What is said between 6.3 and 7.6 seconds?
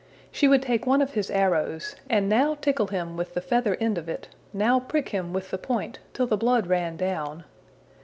blood ran down.